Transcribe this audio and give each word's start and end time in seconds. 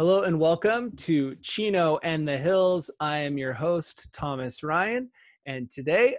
Hello 0.00 0.22
and 0.22 0.40
welcome 0.40 0.96
to 0.96 1.36
Chino 1.42 1.98
and 2.02 2.26
the 2.26 2.38
Hills. 2.38 2.90
I 3.00 3.18
am 3.18 3.36
your 3.36 3.52
host, 3.52 4.08
Thomas 4.14 4.62
Ryan, 4.62 5.10
and 5.44 5.70
today, 5.70 6.16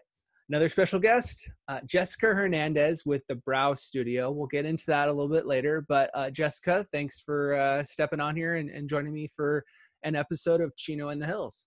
another 0.49 0.69
special 0.69 0.99
guest, 0.99 1.49
uh, 1.67 1.79
Jessica 1.87 2.27
Hernandez 2.27 3.07
with 3.07 3.23
the 3.27 3.37
Brow 3.37 3.73
Studio. 3.73 4.29
We'll 4.29 4.45
get 4.45 4.67
into 4.67 4.83
that 4.85 5.09
a 5.09 5.11
little 5.11 5.33
bit 5.33 5.47
later, 5.47 5.83
but 5.89 6.11
uh, 6.13 6.29
Jessica, 6.29 6.85
thanks 6.91 7.21
for 7.21 7.55
uh, 7.55 7.83
stepping 7.83 8.19
on 8.19 8.35
here 8.35 8.57
and, 8.57 8.69
and 8.69 8.87
joining 8.87 9.15
me 9.15 9.31
for 9.35 9.65
an 10.03 10.15
episode 10.15 10.61
of 10.61 10.75
Chino 10.75 11.09
and 11.09 11.19
the 11.19 11.25
Hills. 11.25 11.65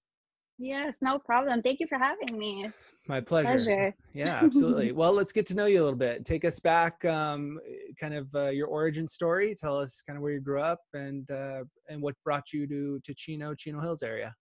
Yes, 0.58 0.96
no 1.00 1.18
problem. 1.18 1.62
Thank 1.62 1.80
you 1.80 1.86
for 1.88 1.98
having 1.98 2.38
me. 2.38 2.70
My 3.08 3.20
pleasure. 3.20 3.50
Pleasure. 3.50 3.94
Yeah, 4.14 4.40
absolutely. 4.42 4.92
well, 4.92 5.12
let's 5.12 5.32
get 5.32 5.46
to 5.46 5.54
know 5.54 5.66
you 5.66 5.82
a 5.82 5.84
little 5.84 5.98
bit. 5.98 6.24
Take 6.24 6.44
us 6.44 6.58
back, 6.58 7.04
um, 7.04 7.60
kind 8.00 8.14
of 8.14 8.28
uh, 8.34 8.48
your 8.48 8.68
origin 8.68 9.06
story. 9.08 9.54
Tell 9.54 9.76
us 9.76 10.02
kind 10.06 10.16
of 10.16 10.22
where 10.22 10.32
you 10.32 10.40
grew 10.40 10.60
up 10.60 10.80
and 10.94 11.30
uh, 11.30 11.64
and 11.88 12.00
what 12.00 12.14
brought 12.24 12.52
you 12.52 12.66
to 12.66 13.00
to 13.02 13.14
Chino, 13.14 13.54
Chino 13.54 13.80
Hills 13.80 14.02
area. 14.02 14.34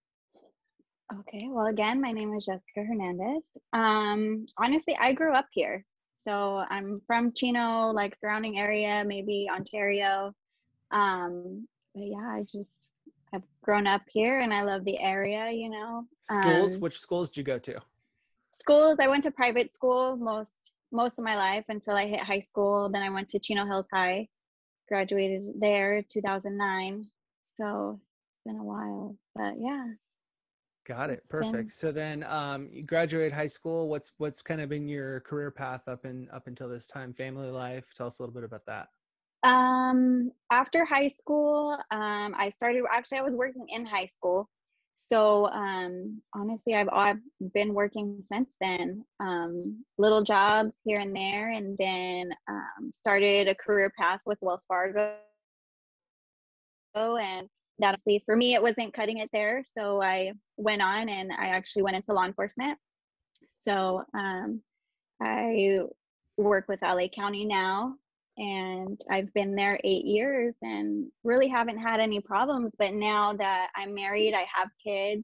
Okay. 1.20 1.48
Well, 1.50 1.68
again, 1.68 2.00
my 2.02 2.12
name 2.12 2.34
is 2.34 2.46
Jessica 2.46 2.84
Hernandez. 2.88 3.52
Um, 3.74 4.46
honestly, 4.58 4.98
I 5.00 5.14
grew 5.14 5.34
up 5.34 5.48
here, 5.52 5.84
so 6.26 6.64
I'm 6.70 7.02
from 7.06 7.34
Chino, 7.36 7.92
like 7.92 8.16
surrounding 8.16 8.58
area, 8.60 9.04
maybe 9.06 9.48
Ontario. 9.52 10.34
Um, 10.92 11.68
but 11.94 12.04
yeah, 12.04 12.30
I 12.30 12.42
just 12.42 12.90
I've 13.34 13.44
grown 13.64 13.88
up 13.88 14.04
here, 14.08 14.42
and 14.42 14.54
I 14.54 14.62
love 14.64 14.86
the 14.86 15.00
area. 15.00 15.50
You 15.52 15.70
know. 15.70 16.06
Schools. 16.22 16.76
Um, 16.76 16.82
Which 16.82 17.00
schools 17.00 17.30
did 17.30 17.38
you 17.38 17.44
go 17.44 17.60
to? 17.60 17.76
schools 18.50 18.98
i 19.02 19.08
went 19.08 19.24
to 19.24 19.32
private 19.32 19.74
school 19.74 20.16
most 20.16 20.74
most 20.92 21.18
of 21.18 21.26
my 21.26 21.36
life 21.36 21.66
until 21.70 21.96
i 21.96 22.06
hit 22.06 22.20
high 22.20 22.40
school 22.40 22.88
then 22.88 23.02
i 23.02 23.10
went 23.10 23.28
to 23.28 23.40
chino 23.40 23.66
hills 23.66 23.88
high 23.92 24.28
graduated 24.88 25.42
there 25.60 26.04
2009 26.08 27.04
so 27.58 28.00
it's 28.00 28.44
been 28.46 28.58
a 28.58 28.64
while 28.64 29.16
but 29.36 29.54
yeah 29.60 29.88
Got 30.86 31.10
it. 31.12 31.20
It's 31.24 31.28
been- 31.32 31.52
Perfect. 31.52 31.72
So 31.72 31.94
then, 31.94 32.26
um, 32.26 32.68
you 32.70 32.84
graduated 32.84 33.32
high 33.32 33.48
school. 33.48 33.88
What's 33.88 34.12
what's 34.18 34.42
kind 34.42 34.60
of 34.60 34.68
been 34.68 34.86
your 34.86 35.22
career 35.22 35.50
path 35.50 35.88
up 35.88 36.04
and 36.04 36.30
up 36.30 36.48
until 36.48 36.68
this 36.68 36.88
time? 36.88 37.14
Family 37.14 37.50
life. 37.50 37.94
Tell 37.96 38.08
us 38.08 38.20
a 38.20 38.22
little 38.22 38.34
bit 38.36 38.44
about 38.44 38.66
that. 38.66 38.90
Um 39.44 40.32
after 40.52 40.86
high 40.86 41.10
school 41.10 41.78
um 41.92 42.34
i 42.38 42.50
started 42.50 42.84
actually 42.92 43.18
i 43.18 43.22
was 43.22 43.36
working 43.36 43.66
in 43.70 43.86
high 43.86 44.06
school. 44.06 44.50
So 44.96 45.48
um 45.48 46.22
honestly 46.34 46.76
i've 46.76 46.90
i've 46.90 47.20
been 47.54 47.74
working 47.74 48.22
since 48.22 48.56
then. 48.62 49.04
Um 49.20 49.84
little 49.98 50.24
jobs 50.24 50.72
here 50.86 50.98
and 51.00 51.16
there 51.16 51.52
and 51.52 51.78
then 51.78 52.32
um 52.50 52.92
started 52.92 53.48
a 53.48 53.56
career 53.56 53.92
path 53.98 54.22
with 54.26 54.38
wells 54.42 54.66
fargo. 54.68 55.16
And 56.96 57.50
that 57.80 57.90
honestly 57.90 58.22
for 58.26 58.36
me 58.36 58.54
it 58.54 58.62
wasn't 58.62 58.94
cutting 58.94 59.18
it 59.18 59.30
there. 59.34 59.62
So 59.64 60.02
i 60.02 60.32
went 60.58 60.82
on 60.82 61.10
and 61.10 61.32
i 61.34 61.48
actually 61.48 61.84
went 61.84 61.98
into 61.98 62.14
law 62.14 62.26
enforcement. 62.26 62.78
So 63.48 64.04
um 64.14 64.62
i 65.22 65.82
work 66.38 66.68
with 66.70 66.82
la 66.82 67.08
county 67.08 67.46
now 67.46 67.96
and 68.38 69.00
I've 69.12 69.32
been 69.34 69.56
there 69.56 69.80
eight 69.84 70.06
years 70.06 70.56
and 70.62 71.12
really 71.24 71.48
haven't 71.48 71.78
had 71.78 72.00
any 72.00 72.20
problems. 72.20 72.74
But 72.78 72.94
now 72.94 73.34
that 73.34 73.68
I'm 73.76 73.94
married, 73.94 74.34
I 74.34 74.46
have 74.56 74.70
kids, 74.84 75.24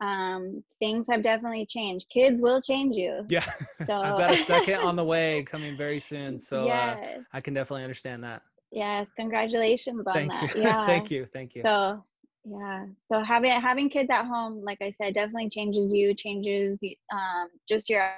um, 0.00 0.64
things 0.78 1.06
have 1.10 1.22
definitely 1.22 1.66
changed. 1.66 2.06
Kids 2.12 2.42
will 2.42 2.60
change 2.60 2.96
you. 2.96 3.24
Yeah. 3.28 3.44
So 3.72 3.94
I've 4.02 4.18
got 4.18 4.32
a 4.32 4.36
second 4.36 4.80
on 4.80 4.96
the 4.96 5.04
way 5.04 5.42
coming 5.44 5.76
very 5.76 5.98
soon. 5.98 6.38
So 6.38 6.64
uh, 6.64 6.96
yes, 6.96 7.24
I 7.32 7.40
can 7.40 7.54
definitely 7.54 7.84
understand 7.84 8.24
that. 8.24 8.42
yes, 8.72 9.08
congratulations 9.16 10.06
on 10.06 10.14
Thank 10.14 10.32
that. 10.32 10.56
you. 10.56 10.62
Yeah. 10.62 10.86
Thank 10.86 11.10
you. 11.10 11.26
Thank 11.32 11.54
you. 11.54 11.62
So 11.62 12.02
yeah, 12.44 12.86
so 13.06 13.20
having 13.22 13.52
having 13.60 13.90
kids 13.90 14.08
at 14.10 14.24
home, 14.24 14.64
like 14.64 14.78
I 14.80 14.92
said, 15.00 15.14
definitely 15.14 15.50
changes 15.50 15.92
you, 15.92 16.14
changes 16.14 16.80
um, 17.12 17.48
just 17.68 17.90
your 17.90 18.10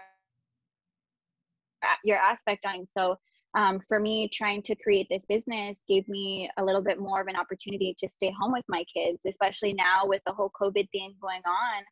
your 2.04 2.18
aspect 2.18 2.64
on. 2.64 2.86
So 2.86 3.16
um, 3.54 3.80
for 3.86 4.00
me, 4.00 4.28
trying 4.32 4.62
to 4.62 4.74
create 4.76 5.06
this 5.10 5.26
business 5.26 5.84
gave 5.88 6.08
me 6.08 6.50
a 6.56 6.64
little 6.64 6.80
bit 6.80 6.98
more 6.98 7.20
of 7.20 7.26
an 7.26 7.36
opportunity 7.36 7.94
to 7.98 8.08
stay 8.08 8.32
home 8.38 8.52
with 8.52 8.64
my 8.68 8.84
kids, 8.84 9.18
especially 9.26 9.74
now 9.74 10.04
with 10.04 10.22
the 10.26 10.32
whole 10.32 10.50
COVID 10.60 10.88
thing 10.90 11.14
going 11.20 11.42
on. 11.46 11.84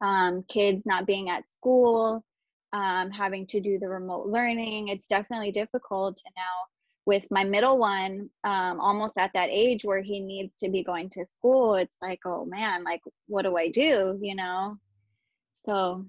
Um, 0.00 0.44
kids 0.48 0.84
not 0.86 1.06
being 1.06 1.28
at 1.28 1.48
school, 1.50 2.24
um, 2.72 3.10
having 3.10 3.46
to 3.48 3.60
do 3.60 3.78
the 3.78 3.88
remote 3.88 4.26
learning, 4.26 4.88
it's 4.88 5.06
definitely 5.06 5.52
difficult. 5.52 6.20
And 6.24 6.32
now 6.36 6.72
with 7.04 7.26
my 7.30 7.44
middle 7.44 7.78
one, 7.78 8.30
um, 8.44 8.80
almost 8.80 9.18
at 9.18 9.32
that 9.34 9.48
age 9.50 9.84
where 9.84 10.00
he 10.00 10.18
needs 10.18 10.56
to 10.56 10.70
be 10.70 10.82
going 10.82 11.10
to 11.10 11.26
school, 11.26 11.74
it's 11.74 11.94
like, 12.00 12.20
oh 12.24 12.46
man, 12.46 12.84
like 12.84 13.02
what 13.26 13.42
do 13.42 13.56
I 13.56 13.68
do? 13.68 14.18
You 14.22 14.34
know? 14.34 14.78
So 15.50 16.06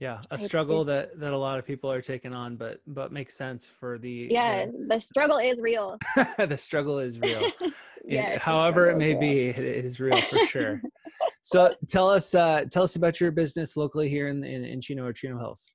yeah, 0.00 0.20
a 0.30 0.38
struggle 0.38 0.84
that 0.84 1.18
that 1.18 1.32
a 1.32 1.36
lot 1.36 1.58
of 1.58 1.66
people 1.66 1.90
are 1.90 2.00
taking 2.02 2.34
on, 2.34 2.56
but 2.56 2.80
but 2.86 3.12
makes 3.12 3.36
sense 3.36 3.66
for 3.66 3.98
the 3.98 4.28
yeah, 4.30 4.66
the 4.88 5.00
struggle 5.00 5.38
is 5.38 5.60
real. 5.60 5.98
the, 6.16 6.46
the 6.46 6.58
struggle 6.58 6.98
is 6.98 7.18
real. 7.20 7.40
It- 7.60 8.14
Yes, 8.14 8.40
however 8.40 8.88
it 8.88 8.96
may 8.96 9.10
real. 9.10 9.20
be, 9.20 9.48
it 9.48 9.58
is 9.58 10.00
real 10.00 10.22
for 10.22 10.38
sure. 10.38 10.80
so 11.42 11.74
tell 11.88 12.08
us 12.08 12.34
uh, 12.34 12.64
tell 12.70 12.84
us 12.84 12.96
about 12.96 13.20
your 13.20 13.30
business 13.32 13.76
locally 13.76 14.08
here 14.08 14.28
in, 14.28 14.42
in 14.44 14.64
in 14.64 14.80
Chino 14.80 15.04
or 15.04 15.12
Chino 15.12 15.36
Hills. 15.38 15.66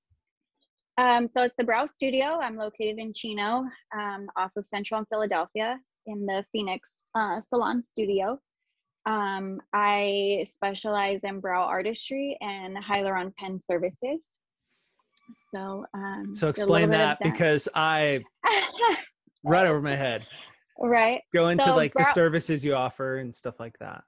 Um, 0.98 1.28
so 1.28 1.44
it's 1.44 1.54
the 1.58 1.64
Brow 1.64 1.86
Studio. 1.86 2.40
I'm 2.42 2.56
located 2.56 2.98
in 2.98 3.14
Chino, 3.14 3.66
um, 3.96 4.28
off 4.36 4.52
of 4.58 4.66
Central 4.66 5.00
and 5.00 5.08
Philadelphia, 5.10 5.78
in 6.08 6.22
the 6.24 6.44
Phoenix 6.52 6.90
uh, 7.14 7.40
Salon 7.42 7.84
Studio. 7.84 8.40
Um, 9.06 9.60
I 9.74 10.46
specialize 10.52 11.22
in 11.24 11.40
brow 11.40 11.64
artistry 11.64 12.38
and 12.42 12.78
hyaluron 12.78 13.34
pen 13.36 13.60
services. 13.60 14.28
So, 15.54 15.86
um, 15.94 16.34
So 16.34 16.48
explain 16.48 16.86
of 16.86 16.92
that, 16.92 17.20
because 17.22 17.68
I 17.76 18.24
right 19.44 19.68
over 19.68 19.82
my 19.82 19.96
head. 19.96 20.26
right. 20.80 21.22
Go 21.34 21.50
into 21.50 21.66
So 21.66 21.76
like 21.76 21.94
the 21.94 22.06
services 22.06 22.64
you 22.64 22.76
offer 22.76 23.18
and 23.18 23.34
stuff 23.34 23.60
like 23.60 23.76
that. 23.80 24.04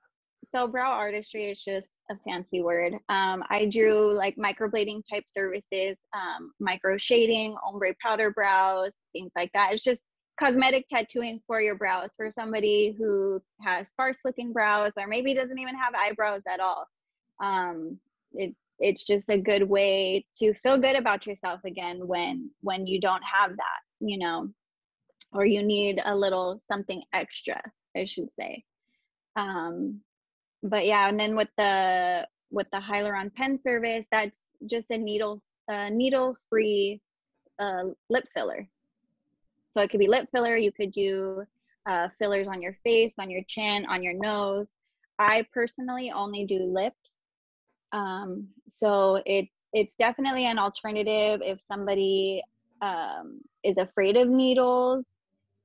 So 0.55 0.67
brow 0.67 0.91
artistry 0.91 1.49
is 1.49 1.61
just 1.61 1.89
a 2.09 2.15
fancy 2.25 2.61
word. 2.61 2.93
Um, 3.09 3.43
I 3.49 3.65
drew 3.65 4.13
like 4.13 4.35
microblading 4.37 5.01
type 5.09 5.25
services, 5.27 5.97
um, 6.13 6.51
micro 6.59 6.97
shading, 6.97 7.55
ombre 7.65 7.95
powder 8.01 8.31
brows, 8.31 8.91
things 9.11 9.31
like 9.35 9.51
that. 9.53 9.73
It's 9.73 9.83
just 9.83 10.01
cosmetic 10.39 10.87
tattooing 10.87 11.41
for 11.47 11.61
your 11.61 11.75
brows 11.75 12.09
for 12.15 12.29
somebody 12.31 12.95
who 12.97 13.41
has 13.61 13.89
sparse 13.89 14.19
looking 14.25 14.51
brows 14.53 14.91
or 14.97 15.07
maybe 15.07 15.33
doesn't 15.33 15.59
even 15.59 15.75
have 15.75 15.93
eyebrows 15.95 16.41
at 16.51 16.59
all. 16.59 16.85
Um, 17.41 17.99
it, 18.33 18.53
it's 18.79 19.05
just 19.05 19.29
a 19.29 19.37
good 19.37 19.63
way 19.63 20.25
to 20.39 20.53
feel 20.55 20.77
good 20.77 20.95
about 20.95 21.25
yourself 21.25 21.61
again 21.65 22.05
when 22.07 22.51
when 22.61 22.85
you 22.87 22.99
don't 22.99 23.23
have 23.23 23.51
that, 23.51 23.79
you 23.99 24.17
know, 24.17 24.49
or 25.31 25.45
you 25.45 25.63
need 25.63 26.01
a 26.03 26.15
little 26.15 26.59
something 26.67 27.01
extra, 27.13 27.61
I 27.95 28.05
should 28.05 28.31
say. 28.31 28.63
Um, 29.37 30.01
but 30.65 30.85
yeah 30.85 31.07
and 31.07 31.19
then 31.19 31.35
with 31.35 31.49
the 31.57 32.27
with 32.51 32.67
the 32.71 32.79
hyaluron 32.79 33.33
pen 33.33 33.57
service 33.57 34.05
that's 34.11 34.45
just 34.65 34.89
a 34.89 34.97
needle 34.97 35.41
uh, 35.71 35.89
needle 35.89 36.35
free 36.49 36.99
uh, 37.59 37.83
lip 38.09 38.25
filler 38.33 38.67
so 39.75 39.83
it 39.83 39.89
could 39.89 39.99
be 39.99 40.07
lip 40.07 40.27
filler 40.31 40.55
you 40.55 40.71
could 40.71 40.91
do 40.91 41.45
uh, 41.85 42.07
fillers 42.17 42.47
on 42.47 42.61
your 42.61 42.77
face 42.83 43.15
on 43.19 43.29
your 43.29 43.43
chin 43.47 43.85
on 43.85 44.01
your 44.01 44.13
nose. 44.13 44.69
I 45.19 45.45
personally 45.53 46.11
only 46.11 46.45
do 46.45 46.59
lips. 46.59 47.09
Um, 47.91 48.47
so 48.67 49.21
it's 49.25 49.51
it's 49.73 49.95
definitely 49.95 50.45
an 50.45 50.57
alternative 50.57 51.41
if 51.43 51.59
somebody 51.61 52.41
um, 52.81 53.41
is 53.63 53.77
afraid 53.77 54.15
of 54.17 54.27
needles. 54.27 55.05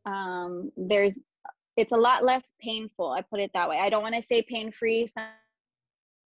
Um, 0.06 0.70
there's 0.76 1.18
it's 1.76 1.92
a 1.92 1.96
lot 1.96 2.24
less 2.24 2.52
painful 2.60 3.10
i 3.12 3.22
put 3.22 3.40
it 3.40 3.50
that 3.54 3.68
way. 3.68 3.78
I 3.78 3.90
don't 3.90 4.02
want 4.02 4.14
to 4.16 4.22
say 4.22 4.42
pain 4.42 4.72
free 4.72 5.06
some, 5.06 5.24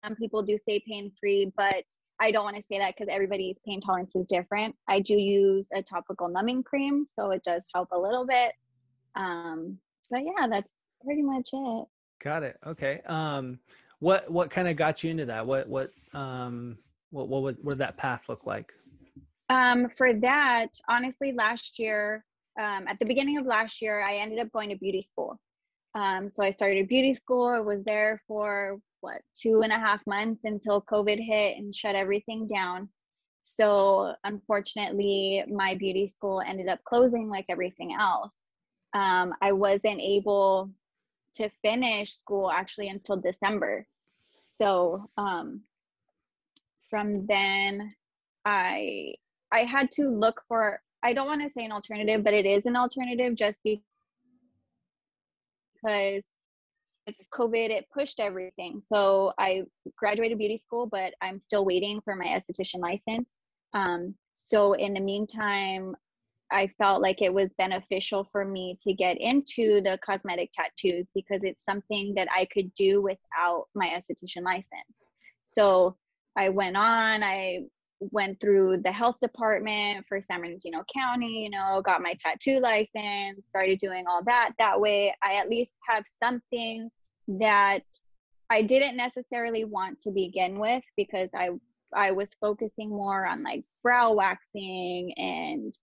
some 0.04 0.16
people 0.16 0.42
do 0.42 0.58
say 0.58 0.82
pain 0.86 1.12
free 1.20 1.52
but 1.56 1.84
i 2.20 2.32
don't 2.32 2.44
want 2.44 2.56
to 2.56 2.62
say 2.62 2.78
that 2.78 2.96
because 2.96 3.12
everybody's 3.14 3.60
pain 3.66 3.82
tolerance 3.82 4.16
is 4.16 4.26
different 4.26 4.76
i 4.88 5.00
do 5.00 5.16
use 5.16 5.70
a 5.74 5.82
topical 5.82 6.28
numbing 6.28 6.64
cream 6.64 7.06
so 7.08 7.32
it 7.32 7.44
does 7.44 7.64
help 7.74 7.90
a 7.92 7.98
little 7.98 8.26
bit 8.26 8.52
um 9.16 9.78
but 10.10 10.20
yeah 10.20 10.48
that's 10.48 10.70
pretty 11.04 11.22
much 11.22 11.50
it 11.54 11.88
Got 12.20 12.44
it. 12.44 12.58
Okay. 12.66 13.02
Um, 13.06 13.60
what 14.00 14.30
what 14.30 14.50
kind 14.50 14.68
of 14.68 14.76
got 14.76 15.04
you 15.04 15.12
into 15.12 15.26
that? 15.26 15.46
What 15.46 15.68
what 15.68 15.92
um 16.14 16.78
what 17.12 17.28
what 17.28 17.42
was 17.42 17.58
what 17.62 17.72
did 17.72 17.80
that 17.80 17.98
path 17.98 18.30
look 18.30 18.46
like? 18.46 18.74
Um, 19.50 19.90
for 19.90 20.14
that, 20.14 20.68
honestly, 20.90 21.32
last 21.32 21.80
year, 21.80 22.26
um, 22.60 22.86
at 22.88 23.00
the 23.00 23.06
beginning 23.06 23.38
of 23.38 23.46
last 23.46 23.82
year, 23.82 24.02
I 24.02 24.18
ended 24.18 24.40
up 24.40 24.52
going 24.52 24.70
to 24.70 24.76
beauty 24.76 25.02
school. 25.02 25.40
Um, 25.96 26.30
so 26.30 26.44
I 26.44 26.52
started 26.52 26.88
beauty 26.88 27.16
school. 27.16 27.48
I 27.48 27.60
was 27.60 27.84
there 27.86 28.22
for 28.28 28.78
what 29.08 29.22
two 29.34 29.62
and 29.62 29.72
a 29.72 29.80
half 29.80 30.06
months 30.06 30.44
until 30.44 30.82
COVID 30.82 31.24
hit 31.24 31.58
and 31.58 31.76
shut 31.76 31.96
everything 31.96 32.48
down. 32.48 32.90
So 33.44 34.14
unfortunately, 34.26 35.44
my 35.50 35.76
beauty 35.76 36.08
school 36.08 36.42
ended 36.42 36.68
up 36.68 36.84
closing 36.84 37.30
like 37.30 37.46
everything 37.48 37.96
else. 37.98 38.36
Um, 38.94 39.34
I 39.42 39.54
wasn't 39.54 40.02
able 40.02 40.70
to 41.36 41.50
finish 41.62 42.14
school 42.14 42.52
actually 42.52 42.90
until 42.90 43.18
December. 43.18 43.88
So 44.46 45.10
um, 45.18 45.62
from 46.90 47.26
then, 47.26 47.94
I 48.44 49.14
I 49.52 49.60
had 49.60 49.92
to 49.92 50.10
look 50.10 50.44
for. 50.48 50.82
I 51.04 51.14
don't 51.14 51.28
want 51.28 51.42
to 51.42 51.50
say 51.50 51.64
an 51.64 51.72
alternative, 51.72 52.24
but 52.24 52.34
it 52.34 52.46
is 52.46 52.66
an 52.66 52.76
alternative 52.76 53.36
just 53.36 53.60
because 53.64 53.84
it's 57.08 57.26
COVID. 57.34 57.70
It 57.70 57.88
pushed 57.94 58.20
everything. 58.20 58.82
So 58.94 59.34
I 59.40 59.64
graduated 59.98 60.38
beauty 60.38 60.58
school, 60.58 60.86
but 60.86 61.14
I'm 61.22 61.40
still 61.40 61.66
waiting 61.66 62.02
for 62.02 62.16
my 62.16 62.26
esthetician 62.26 62.80
license. 62.80 63.38
Um, 63.74 64.14
so 64.34 64.74
in 64.74 64.94
the 64.94 65.00
meantime, 65.00 65.96
I 66.52 66.68
felt 66.78 67.02
like 67.02 67.22
it 67.22 67.34
was 67.34 67.50
beneficial 67.58 68.24
for 68.24 68.46
me 68.46 68.78
to 68.84 68.94
get 68.94 69.18
into 69.20 69.82
the 69.82 69.98
cosmetic 70.06 70.52
tattoos 70.54 71.08
because 71.16 71.44
it's 71.44 71.64
something 71.64 72.14
that 72.16 72.28
I 72.36 72.46
could 72.46 72.74
do 72.74 73.02
without 73.02 73.66
my 73.74 73.88
esthetician 73.88 74.44
license. 74.44 75.06
So 75.44 75.98
I 76.38 76.50
went 76.50 76.78
on, 76.78 77.24
I 77.24 77.62
went 78.00 78.40
through 78.40 78.78
the 78.84 78.92
health 78.92 79.20
department 79.20 80.06
for 80.08 80.22
San 80.22 80.42
Bernardino 80.42 80.84
County, 80.94 81.44
you 81.44 81.50
know, 81.50 81.82
got 81.84 82.02
my 82.02 82.14
tattoo 82.20 82.60
license, 82.60 83.48
started 83.48 83.80
doing 83.80 84.06
all 84.08 84.24
that. 84.26 84.52
That 84.60 84.80
way, 84.80 85.16
I 85.24 85.36
at 85.36 85.50
least 85.50 85.72
have 85.90 86.04
something 86.22 86.90
that 87.28 87.84
I 88.50 88.62
didn't 88.62 88.98
necessarily 88.98 89.66
want 89.66 90.00
to 90.02 90.12
begin 90.12 90.60
with 90.60 90.84
because 90.96 91.30
I 91.36 91.50
I 91.94 92.12
was 92.12 92.34
focusing 92.42 92.90
more 92.90 93.26
on 93.26 93.44
like 93.44 93.64
brow 93.82 94.14
waxing 94.14 95.14
and 95.18 95.74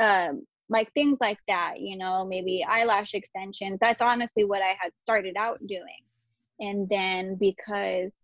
um, 0.00 0.46
like 0.68 0.92
things 0.92 1.18
like 1.20 1.38
that, 1.48 1.80
you 1.80 1.98
know, 1.98 2.24
maybe 2.24 2.64
eyelash 2.68 3.14
extensions. 3.14 3.78
That's 3.80 4.00
honestly 4.00 4.44
what 4.44 4.62
I 4.62 4.76
had 4.80 4.96
started 4.96 5.36
out 5.36 5.58
doing. 5.66 6.02
And 6.60 6.88
then 6.88 7.34
because 7.34 8.14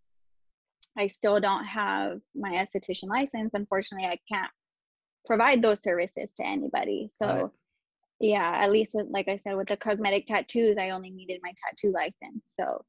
I 0.97 1.09
still 1.09 1.41
don't 1.41 1.65
have 1.65 2.21
my 2.35 2.53
esthetician 2.53 3.09
license, 3.09 3.51
unfortunately, 3.55 4.07
I 4.09 4.19
can't 4.33 4.51
provide 5.27 5.63
those 5.63 5.83
services 5.83 6.33
to 6.37 6.47
anybody. 6.47 7.09
So. 7.13 7.53
Yeah, 8.21 8.59
at 8.63 8.71
least 8.71 8.93
with, 8.95 9.07
like 9.11 9.29
I 9.29 9.37
said, 9.37 9.57
with 9.57 9.69
the 9.69 9.77
cosmetic 9.77 10.27
tattoos, 10.27 10.77
I 10.79 10.91
only 10.91 11.11
needed 11.11 11.41
my 11.43 11.53
tattoo 11.65 11.93
license. 11.93 12.43
So, 12.47 12.83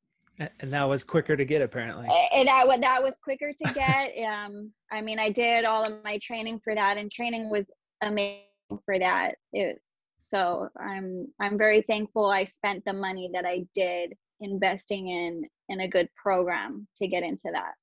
and 0.60 0.72
that 0.72 0.84
was 0.84 1.04
quicker 1.04 1.36
to 1.36 1.46
get 1.46 1.64
apparently 1.64 2.08
and 2.32 2.48
that, 2.48 2.68
that 2.82 3.02
was 3.02 3.18
quicker 3.24 3.54
to 3.60 3.74
get 3.74 4.14
um 4.24 4.72
i 4.92 5.02
mean 5.02 5.18
i 5.18 5.32
did 5.32 5.66
all 5.66 5.84
of 5.84 6.04
my 6.04 6.20
training 6.22 6.60
for 6.64 6.76
that 6.76 6.96
and 6.96 7.12
training 7.12 7.50
was 7.50 7.66
amazing 8.04 8.44
for 8.86 9.00
that. 9.00 9.36
It, 9.54 9.82
so 10.20 10.68
I'm 10.80 11.28
I'm 11.40 11.58
very 11.58 11.82
thankful 11.82 12.26
I 12.26 12.44
spent 12.44 12.84
the 12.86 12.94
money 12.94 13.30
that 13.34 13.46
I 13.46 13.66
did 13.74 14.14
investing 14.42 15.08
in 15.08 15.44
in 15.70 15.82
a 15.82 15.88
good 15.88 16.10
program 16.22 16.88
to 16.98 17.08
get 17.08 17.24
into 17.24 17.50
that. 17.54 17.74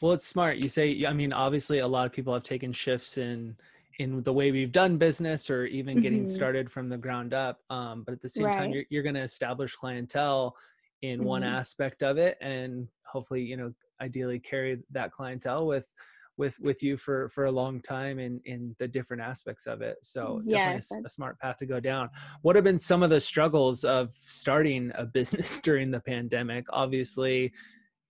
Well, 0.00 0.12
it's 0.12 0.26
smart. 0.26 0.56
You 0.56 0.68
say 0.68 1.04
I 1.06 1.12
mean 1.12 1.32
obviously 1.32 1.78
a 1.78 1.86
lot 1.86 2.06
of 2.06 2.12
people 2.12 2.34
have 2.34 2.42
taken 2.42 2.72
shifts 2.72 3.18
in 3.18 3.56
in 3.98 4.22
the 4.22 4.32
way 4.32 4.52
we've 4.52 4.72
done 4.72 4.98
business 4.98 5.50
or 5.50 5.64
even 5.66 6.00
getting 6.00 6.22
mm-hmm. 6.22 6.34
started 6.34 6.70
from 6.70 6.88
the 6.88 6.98
ground 6.98 7.32
up 7.32 7.60
um, 7.70 8.02
but 8.04 8.12
at 8.12 8.20
the 8.20 8.28
same 8.28 8.46
right. 8.46 8.56
time 8.56 8.70
you're, 8.70 8.84
you're 8.90 9.02
going 9.02 9.14
to 9.14 9.22
establish 9.22 9.74
clientele 9.74 10.54
in 11.02 11.20
mm-hmm. 11.20 11.28
one 11.28 11.42
aspect 11.42 12.02
of 12.02 12.18
it 12.18 12.36
and 12.40 12.88
hopefully 13.06 13.42
you 13.42 13.56
know 13.56 13.72
ideally 14.00 14.38
carry 14.38 14.78
that 14.90 15.12
clientele 15.12 15.66
with 15.66 15.92
with 16.36 16.58
with 16.60 16.82
you 16.82 16.96
for 16.96 17.28
for 17.30 17.46
a 17.46 17.50
long 17.50 17.80
time 17.80 18.18
in 18.18 18.40
in 18.44 18.74
the 18.78 18.86
different 18.86 19.22
aspects 19.22 19.66
of 19.66 19.80
it 19.80 19.96
so 20.02 20.40
yes, 20.44 20.88
definitely 20.88 21.04
a, 21.04 21.06
a, 21.06 21.10
smart 21.10 21.38
path 21.40 21.56
to 21.56 21.66
go 21.66 21.80
down 21.80 22.10
what 22.42 22.56
have 22.56 22.64
been 22.64 22.78
some 22.78 23.02
of 23.02 23.10
the 23.10 23.20
struggles 23.20 23.84
of 23.84 24.10
starting 24.20 24.92
a 24.96 25.04
business 25.04 25.60
during 25.62 25.90
the 25.90 26.00
pandemic 26.00 26.66
obviously 26.70 27.52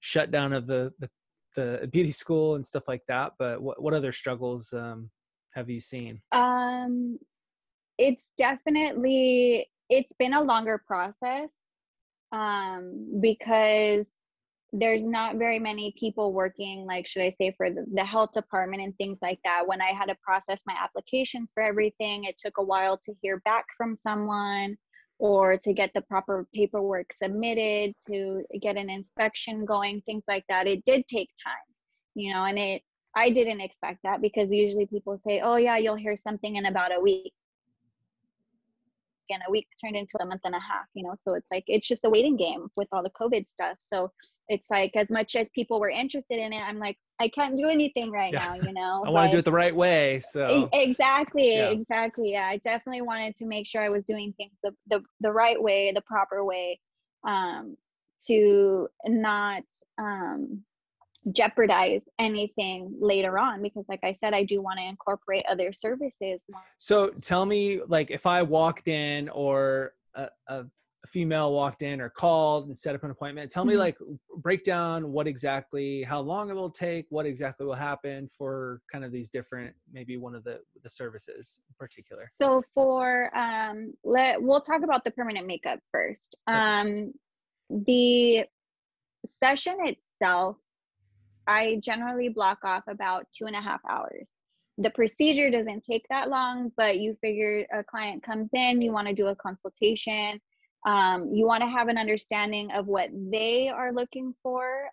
shutdown 0.01 0.53
of 0.53 0.67
the 0.67 0.93
the, 0.99 1.11
the 1.55 1.89
beauty 1.93 2.11
school 2.11 2.57
and 2.57 2.67
stuff 2.67 2.89
like 2.89 3.03
that 3.07 3.33
but 3.39 3.63
what, 3.63 3.81
what 3.81 3.95
other 3.95 4.13
struggles 4.13 4.73
um, 4.73 5.09
have 5.57 5.71
you 5.71 5.81
seen? 5.81 6.21
Um 6.33 7.19
it's 7.99 8.29
definitely 8.37 9.69
it's 9.89 10.13
been 10.19 10.35
a 10.35 10.43
longer 10.43 10.83
process 10.87 11.49
um 12.33 13.19
because 13.21 14.11
there's 14.73 15.07
not 15.07 15.37
very 15.37 15.59
many 15.59 15.95
people 15.99 16.33
working 16.33 16.85
like 16.85 17.07
should 17.07 17.23
i 17.23 17.35
say 17.41 17.55
for 17.57 17.71
the, 17.71 17.87
the, 17.95 18.05
health 18.05 18.33
department 18.33 18.83
and 18.83 18.95
things 18.99 19.17
like 19.23 19.39
that. 19.45 19.67
When 19.67 19.81
i 19.81 19.93
had 19.99 20.07
to 20.07 20.17
process 20.23 20.61
my 20.67 20.75
applications 20.79 21.53
for 21.55 21.63
everything 21.63 22.25
it 22.25 22.37
took 22.37 22.59
a 22.59 22.63
while 22.63 22.99
to 22.99 23.15
hear 23.23 23.41
back 23.45 23.65
from 23.77 23.97
someone 23.97 24.77
or 25.19 25.57
to 25.57 25.73
get 25.73 25.91
the 25.95 26.03
proper 26.03 26.47
paperwork 26.55 27.11
submitted 27.15 27.95
to 28.07 28.43
get 28.61 28.77
an 28.77 28.91
inspection 28.91 29.65
going 29.65 30.03
things 30.03 30.25
like 30.29 30.45
that. 30.51 30.67
It 30.67 30.85
did 30.85 31.07
take 31.09 31.31
time 31.43 31.67
you 32.15 32.35
know 32.35 32.45
and 32.45 32.59
it 32.59 32.83
i 33.17 33.31
didn't 33.31 33.61
expect 33.61 33.99
that 34.05 34.21
because 34.21 34.53
usually 34.53 34.87
people 34.87 35.19
say 35.19 35.41
oh 35.43 35.57
yeah 35.57 35.77
you'll 35.77 35.97
hear 35.97 36.17
something 36.17 36.57
in 36.57 36.67
about 36.67 36.97
a 36.97 37.01
week 37.01 37.33
and 39.31 39.43
a 39.47 39.51
week 39.51 39.67
turned 39.83 39.97
into 39.97 40.17
a 40.21 40.27
month 40.27 40.43
and 40.45 40.55
a 40.55 40.61
half 40.61 40.87
you 40.95 41.03
know 41.03 41.15
so 41.25 41.35
it's 41.35 41.47
like 41.51 41.65
it's 41.67 41.87
just 41.87 42.05
a 42.05 42.11
waiting 42.11 42.37
game 42.37 42.69
with 42.77 42.89
all 42.93 43.03
the 43.03 43.11
covid 43.11 43.47
stuff 43.47 43.77
so 43.81 44.11
it's 44.49 44.71
like 44.71 44.93
as 44.97 45.09
much 45.11 45.35
as 45.37 45.49
people 45.55 45.81
were 45.81 45.89
interested 45.89 46.39
in 46.39 46.53
it 46.53 46.61
i'm 46.61 46.79
like 46.79 46.97
i 47.21 47.29
can't 47.29 47.57
do 47.57 47.69
anything 47.69 48.11
right 48.11 48.33
yeah. 48.33 48.39
now 48.39 48.55
you 48.55 48.73
know 48.73 49.03
i 49.07 49.11
want 49.11 49.31
to 49.31 49.37
do 49.37 49.39
it 49.39 49.45
the 49.45 49.53
right 49.53 49.75
way 49.75 50.21
so 50.21 50.69
exactly 50.73 51.57
yeah. 51.57 51.69
exactly 51.69 52.33
yeah 52.33 52.47
i 52.47 52.57
definitely 52.59 53.03
wanted 53.03 53.35
to 53.37 53.47
make 53.47 53.67
sure 53.67 53.83
i 53.83 53.89
was 53.89 54.05
doing 54.05 54.33
things 54.37 54.53
the, 54.63 54.71
the, 54.89 55.01
the 55.21 55.33
right 55.33 55.61
way 55.61 55.93
the 55.93 56.03
proper 56.03 56.45
way 56.45 56.79
um 57.27 57.77
to 58.27 58.89
not 59.07 59.63
um 59.99 60.63
jeopardize 61.33 62.05
anything 62.19 62.95
later 63.01 63.39
on 63.39 63.63
because 63.63 63.85
like 63.89 64.01
i 64.05 64.13
said 64.13 64.33
i 64.33 64.45
do 64.45 64.63
want 64.63 64.79
to 64.79 64.85
incorporate 64.85 65.45
other 65.51 65.73
services 65.73 66.45
so 66.79 67.09
tell 67.21 67.45
me 67.45 67.81
like 67.89 68.11
if 68.11 68.27
i 68.27 68.43
walked 68.43 68.87
in 68.87 69.29
or 69.31 69.93
a, 70.15 70.29
a 70.49 70.65
female 71.07 71.53
walked 71.53 71.83
in 71.83 72.01
or 72.01 72.09
called 72.09 72.67
and 72.67 72.77
set 72.77 72.95
up 72.95 73.03
an 73.05 73.11
appointment 73.11 73.51
tell 73.51 73.65
me 73.65 73.75
mm-hmm. 73.75 73.81
like 73.81 73.97
break 74.39 74.65
down 74.65 75.11
what 75.13 75.27
exactly 75.27 76.03
how 76.03 76.21
long 76.21 76.51
it 76.51 76.55
will 76.55 76.71
take 76.71 77.07
what 77.11 77.27
exactly 77.27 77.67
will 77.67 77.75
happen 77.75 78.29
for 78.29 78.81
kind 78.93 79.05
of 79.05 79.13
these 79.13 79.31
different 79.31 79.75
maybe 79.93 80.17
one 80.17 80.35
of 80.35 80.45
the 80.45 80.61
the 80.83 80.91
services 80.91 81.61
in 81.69 81.75
particular 81.79 82.23
so 82.37 82.63
for 82.75 83.37
um 83.37 83.93
let 84.05 84.41
we'll 84.41 84.61
talk 84.61 84.83
about 84.83 85.05
the 85.05 85.11
permanent 85.13 85.47
makeup 85.47 85.79
first 85.93 86.37
okay. 86.49 86.59
um 86.59 87.13
the 87.71 88.45
session 89.25 89.77
itself 89.85 90.57
I 91.47 91.79
generally 91.83 92.29
block 92.29 92.59
off 92.65 92.85
about 92.89 93.27
two 93.37 93.47
and 93.47 93.57
a 93.57 93.61
half 93.61 93.81
hours. 93.89 94.29
The 94.79 94.91
procedure 94.91 95.51
doesn't 95.51 95.85
take 95.85 96.05
that 96.11 96.29
long, 96.29 96.71
but 96.77 96.99
you 96.99 97.17
figure 97.21 97.67
a 97.73 97.83
client 97.83 98.23
comes 98.23 98.51
in, 98.53 98.83
you 98.83 98.93
want 98.93 99.09
to 99.09 99.15
do 99.15 99.29
a 99.29 99.37
consultation, 99.37 100.41
um, 100.87 101.31
you 101.33 101.47
want 101.47 101.63
to 101.63 101.69
have 101.69 101.89
an 101.89 101.99
understanding 101.99 102.71
of 102.73 102.87
what 102.87 103.09
they 103.13 103.69
are 103.69 103.93
looking 103.93 104.35
for, 104.43 104.89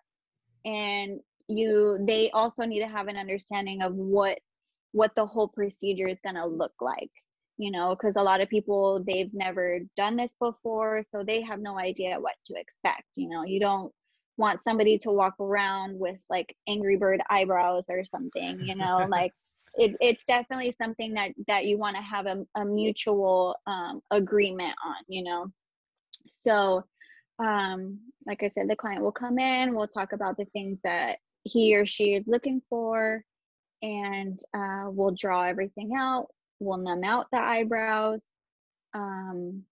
and 0.64 1.20
you 1.48 1.98
they 2.00 2.30
also 2.30 2.64
need 2.64 2.80
to 2.80 2.88
have 2.88 3.08
an 3.08 3.16
understanding 3.16 3.82
of 3.82 3.94
what 3.94 4.38
what 4.92 5.14
the 5.14 5.26
whole 5.26 5.48
procedure 5.48 6.08
is 6.08 6.18
going 6.24 6.36
to 6.36 6.46
look 6.46 6.72
like 6.80 7.10
you 7.58 7.70
know 7.70 7.94
because 7.94 8.16
a 8.16 8.22
lot 8.22 8.40
of 8.40 8.48
people 8.48 9.02
they've 9.06 9.32
never 9.34 9.80
done 9.96 10.16
this 10.16 10.32
before 10.40 11.02
so 11.10 11.22
they 11.22 11.42
have 11.42 11.60
no 11.60 11.78
idea 11.78 12.18
what 12.18 12.34
to 12.46 12.54
expect 12.56 13.04
you 13.16 13.28
know 13.28 13.44
you 13.44 13.60
don't 13.60 13.92
want 14.36 14.62
somebody 14.64 14.98
to 14.98 15.10
walk 15.10 15.34
around 15.40 15.98
with 15.98 16.20
like 16.28 16.54
angry 16.68 16.96
bird 16.96 17.20
eyebrows 17.30 17.86
or 17.88 18.04
something 18.04 18.60
you 18.60 18.74
know 18.74 19.06
like 19.08 19.32
it, 19.76 19.96
it's 20.00 20.24
definitely 20.24 20.72
something 20.72 21.14
that 21.14 21.32
that 21.48 21.66
you 21.66 21.76
want 21.78 21.96
to 21.96 22.02
have 22.02 22.26
a, 22.26 22.44
a 22.56 22.64
mutual 22.64 23.56
um, 23.66 24.00
agreement 24.10 24.74
on 24.86 24.96
you 25.08 25.22
know? 25.22 25.46
So 26.28 26.84
um 27.40 27.98
like 28.26 28.44
i 28.44 28.46
said 28.46 28.68
the 28.68 28.76
client 28.76 29.02
will 29.02 29.10
come 29.10 29.40
in 29.40 29.74
we'll 29.74 29.88
talk 29.88 30.12
about 30.12 30.36
the 30.36 30.44
things 30.46 30.80
that 30.82 31.18
he 31.42 31.74
or 31.76 31.84
she 31.84 32.14
is 32.14 32.24
looking 32.28 32.62
for 32.70 33.24
and 33.82 34.38
uh, 34.56 34.84
we'll 34.86 35.14
draw 35.14 35.42
everything 35.42 35.92
out 35.98 36.28
we'll 36.60 36.78
numb 36.78 37.02
out 37.04 37.26
the 37.32 37.40
eyebrows 37.40 38.20
um, 38.94 39.62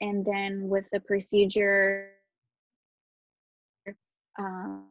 and 0.00 0.24
then 0.24 0.68
with 0.68 0.84
the 0.92 1.00
procedure 1.00 2.12
um, 4.40 4.84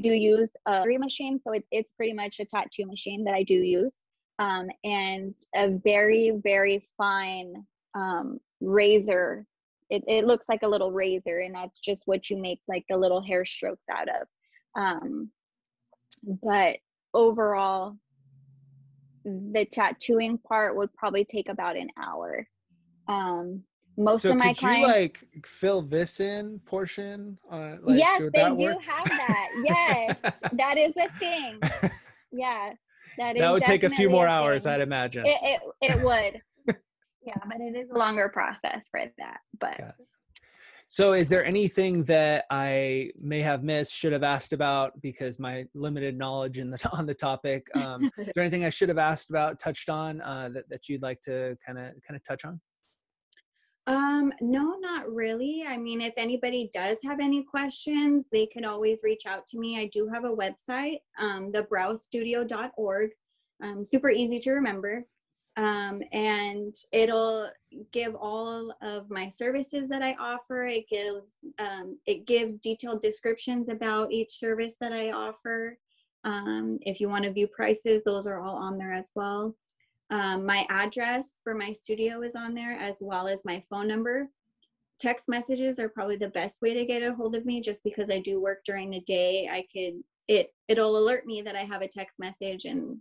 do 0.00 0.12
use 0.12 0.50
a 0.66 0.84
machine, 0.98 1.40
so 1.42 1.52
it, 1.52 1.64
it's 1.70 1.92
pretty 1.96 2.12
much 2.12 2.38
a 2.38 2.44
tattoo 2.44 2.86
machine 2.86 3.24
that 3.24 3.34
I 3.34 3.42
do 3.42 3.54
use, 3.54 3.96
um, 4.38 4.68
and 4.84 5.34
a 5.54 5.68
very 5.68 6.32
very 6.42 6.84
fine 6.96 7.66
um, 7.94 8.38
razor. 8.60 9.46
It, 9.88 10.04
it 10.06 10.24
looks 10.24 10.48
like 10.48 10.62
a 10.62 10.68
little 10.68 10.92
razor, 10.92 11.40
and 11.40 11.54
that's 11.54 11.80
just 11.80 12.02
what 12.06 12.30
you 12.30 12.36
make 12.36 12.60
like 12.68 12.84
the 12.88 12.96
little 12.96 13.22
hair 13.22 13.44
strokes 13.44 13.84
out 13.90 14.08
of. 14.08 14.28
Um, 14.76 15.30
but 16.42 16.76
overall, 17.14 17.96
the 19.24 19.66
tattooing 19.70 20.38
part 20.38 20.76
would 20.76 20.92
probably 20.94 21.24
take 21.24 21.48
about 21.48 21.76
an 21.76 21.88
hour. 22.00 22.46
Um, 23.08 23.64
most 24.00 24.22
so 24.22 24.30
of 24.30 24.36
my 24.36 24.48
could 24.48 24.58
clients 24.58 24.80
you 24.80 24.86
like 24.86 25.26
fill 25.44 25.82
this 25.82 26.20
in 26.20 26.58
portion? 26.66 27.38
Uh, 27.50 27.76
like, 27.82 27.98
yes 27.98 28.22
they 28.32 28.54
do 28.54 28.64
work? 28.64 28.82
have 28.82 29.04
that 29.04 29.48
yes 29.64 30.32
that 30.52 30.78
is 30.78 30.92
a 30.98 31.08
thing 31.18 31.60
yeah 32.32 32.70
that 33.18 33.36
is 33.36 33.42
that 33.42 33.52
would 33.52 33.62
take 33.62 33.82
a 33.82 33.90
few 33.90 34.08
more 34.08 34.26
hours, 34.26 34.64
thing. 34.64 34.72
I'd 34.72 34.80
imagine. 34.80 35.26
it, 35.26 35.38
it, 35.42 35.60
it 35.82 36.04
would 36.04 36.40
yeah 37.22 37.34
but 37.46 37.60
it 37.60 37.76
is 37.76 37.90
a 37.90 37.98
longer 37.98 38.28
process 38.28 38.88
for 38.90 39.00
that 39.18 39.38
but 39.58 39.94
So, 40.92 41.12
is 41.12 41.28
there 41.28 41.44
anything 41.44 42.02
that 42.04 42.46
I 42.50 43.12
may 43.20 43.40
have 43.42 43.62
missed, 43.62 43.92
should 43.94 44.12
have 44.12 44.24
asked 44.24 44.52
about 44.52 45.00
because 45.00 45.38
my 45.38 45.64
limited 45.72 46.18
knowledge 46.18 46.58
in 46.58 46.68
the 46.68 46.90
on 46.92 47.06
the 47.06 47.14
topic? 47.14 47.64
Um, 47.76 48.10
is 48.18 48.30
there 48.34 48.42
anything 48.42 48.64
I 48.64 48.70
should 48.70 48.88
have 48.88 48.98
asked 48.98 49.30
about, 49.30 49.60
touched 49.60 49.88
on 49.88 50.20
uh, 50.20 50.48
that 50.52 50.68
that 50.68 50.88
you'd 50.88 51.00
like 51.00 51.20
to 51.20 51.56
kind 51.64 51.78
of 51.78 51.92
kind 52.04 52.16
of 52.16 52.24
touch 52.24 52.44
on? 52.44 52.60
Um, 53.86 54.32
no, 54.40 54.76
not 54.78 55.12
really. 55.12 55.64
I 55.66 55.76
mean, 55.76 56.00
if 56.00 56.14
anybody 56.16 56.70
does 56.72 56.98
have 57.04 57.18
any 57.18 57.42
questions, 57.42 58.26
they 58.30 58.46
can 58.46 58.64
always 58.64 59.00
reach 59.02 59.26
out 59.26 59.46
to 59.48 59.58
me. 59.58 59.78
I 59.78 59.86
do 59.86 60.08
have 60.12 60.24
a 60.24 60.28
website, 60.28 60.98
um, 61.18 61.50
thebrowstudio.org. 61.50 63.10
Um, 63.62 63.84
super 63.84 64.10
easy 64.10 64.38
to 64.40 64.52
remember. 64.52 65.06
Um, 65.56 66.00
and 66.12 66.74
it'll 66.92 67.50
give 67.92 68.14
all 68.14 68.72
of 68.82 69.10
my 69.10 69.28
services 69.28 69.88
that 69.88 70.02
I 70.02 70.14
offer. 70.20 70.66
It 70.66 70.88
gives 70.88 71.34
um, 71.58 71.98
it 72.06 72.26
gives 72.26 72.56
detailed 72.58 73.00
descriptions 73.00 73.68
about 73.68 74.12
each 74.12 74.38
service 74.38 74.76
that 74.80 74.92
I 74.92 75.10
offer. 75.10 75.76
Um, 76.24 76.78
if 76.82 77.00
you 77.00 77.08
want 77.08 77.24
to 77.24 77.32
view 77.32 77.48
prices, 77.48 78.02
those 78.04 78.26
are 78.26 78.40
all 78.40 78.56
on 78.56 78.78
there 78.78 78.92
as 78.92 79.10
well. 79.14 79.54
Um, 80.10 80.44
my 80.44 80.66
address 80.70 81.40
for 81.44 81.54
my 81.54 81.72
studio 81.72 82.22
is 82.22 82.34
on 82.34 82.54
there 82.54 82.72
as 82.72 82.98
well 83.00 83.28
as 83.28 83.44
my 83.44 83.62
phone 83.70 83.86
number. 83.86 84.28
Text 84.98 85.28
messages 85.28 85.78
are 85.78 85.88
probably 85.88 86.16
the 86.16 86.28
best 86.28 86.60
way 86.60 86.74
to 86.74 86.84
get 86.84 87.02
a 87.02 87.14
hold 87.14 87.34
of 87.34 87.46
me 87.46 87.60
just 87.60 87.82
because 87.84 88.10
I 88.10 88.18
do 88.18 88.40
work 88.40 88.58
during 88.64 88.90
the 88.90 89.00
day. 89.00 89.48
I 89.50 89.64
could 89.72 90.00
it 90.28 90.52
it'll 90.68 90.98
alert 90.98 91.26
me 91.26 91.42
that 91.42 91.56
I 91.56 91.60
have 91.60 91.82
a 91.82 91.88
text 91.88 92.18
message 92.18 92.64
and 92.64 92.98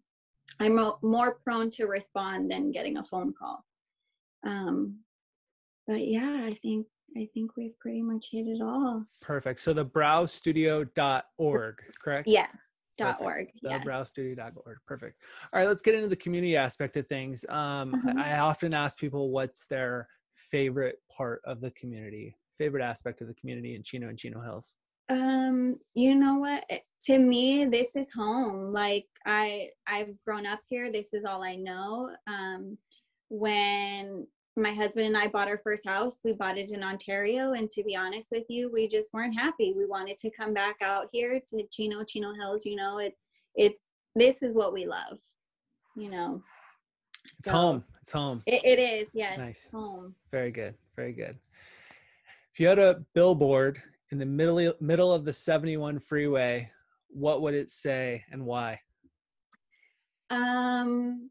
I'm 0.59 0.75
more 1.01 1.39
prone 1.43 1.69
to 1.71 1.85
respond 1.85 2.51
than 2.51 2.71
getting 2.71 2.97
a 2.97 3.03
phone 3.03 3.33
call. 3.37 3.63
Um, 4.45 4.99
but 5.87 6.07
yeah, 6.07 6.43
I 6.45 6.51
think 6.51 6.87
I 7.17 7.27
think 7.33 7.51
we've 7.57 7.77
pretty 7.79 8.01
much 8.01 8.29
hit 8.31 8.47
it 8.47 8.61
all. 8.61 9.05
Perfect. 9.21 9.59
So 9.59 9.73
the 9.73 9.85
browstudio.org, 9.85 11.75
correct? 12.01 12.27
Yes. 12.27 12.49
Org. 13.01 13.47
The 13.61 13.69
Yes. 13.69 13.85
browstudio.org. 13.85 14.77
Perfect. 14.85 15.17
All 15.53 15.59
right, 15.59 15.67
let's 15.67 15.81
get 15.81 15.95
into 15.95 16.07
the 16.07 16.15
community 16.15 16.55
aspect 16.57 16.97
of 16.97 17.07
things. 17.07 17.45
Um, 17.49 17.93
Mhm. 18.03 18.17
I, 18.17 18.35
I 18.35 18.39
often 18.39 18.73
ask 18.73 18.97
people 18.99 19.29
what's 19.31 19.65
their 19.67 20.07
favorite 20.35 20.99
part 21.15 21.41
of 21.45 21.59
the 21.61 21.71
community, 21.71 22.35
favorite 22.57 22.83
aspect 22.83 23.21
of 23.21 23.27
the 23.27 23.33
community 23.33 23.75
in 23.75 23.83
Chino 23.83 24.07
and 24.09 24.17
Chino 24.17 24.41
Hills. 24.41 24.75
um 25.09 25.75
you 25.95 26.13
know 26.13 26.35
what 26.35 26.63
to 27.01 27.17
me 27.17 27.65
this 27.65 27.95
is 27.95 28.11
home 28.11 28.71
like 28.71 29.07
i 29.25 29.67
i've 29.87 30.13
grown 30.23 30.45
up 30.45 30.59
here 30.67 30.91
this 30.91 31.13
is 31.13 31.25
all 31.25 31.41
i 31.43 31.55
know 31.55 32.11
um 32.27 32.77
when 33.29 34.27
my 34.59 34.73
husband 34.73 35.07
and 35.07 35.17
i 35.17 35.27
bought 35.27 35.47
our 35.47 35.57
first 35.63 35.87
house 35.87 36.19
we 36.23 36.33
bought 36.33 36.57
it 36.57 36.71
in 36.71 36.83
ontario 36.83 37.53
and 37.53 37.69
to 37.71 37.83
be 37.83 37.95
honest 37.95 38.29
with 38.31 38.43
you 38.49 38.69
we 38.71 38.87
just 38.87 39.09
weren't 39.13 39.33
happy 39.37 39.73
we 39.75 39.85
wanted 39.85 40.17
to 40.17 40.29
come 40.31 40.53
back 40.53 40.75
out 40.81 41.07
here 41.11 41.39
to 41.39 41.63
chino 41.71 42.03
chino 42.03 42.33
hills 42.33 42.65
you 42.65 42.75
know 42.75 42.97
it 42.99 43.13
it's 43.55 43.89
this 44.15 44.43
is 44.43 44.53
what 44.55 44.73
we 44.73 44.85
love 44.85 45.17
you 45.95 46.09
know 46.09 46.41
It's 47.25 47.45
So, 47.45 47.51
home. 47.51 47.83
It's 48.01 48.11
home. 48.11 48.43
it, 48.45 48.61
it 48.63 48.79
is 48.79 49.09
yes 49.13 49.37
Nice. 49.37 49.69
home 49.71 50.15
Very 50.31 50.51
good. 50.51 50.75
Very 50.95 51.13
good. 51.13 51.37
If 52.53 52.59
you 52.59 52.67
had 52.67 52.79
a 52.79 53.03
billboard 53.13 53.81
in 54.11 54.17
the 54.17 54.25
middle 54.25 54.73
middle 54.81 55.13
of 55.13 55.23
the 55.23 55.31
71 55.33 55.99
freeway, 55.99 56.69
what 57.09 57.41
would 57.41 57.53
it 57.53 57.69
say 57.69 58.23
and 58.31 58.45
why? 58.45 58.79
Um, 60.29 61.29